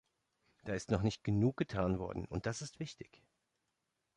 [0.65, 3.21] Da ist noch nicht genug getan worden, und das ist wichtig.